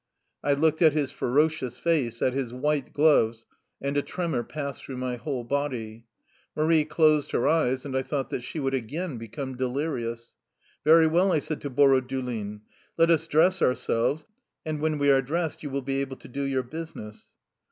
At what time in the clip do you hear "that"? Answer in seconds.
8.31-8.41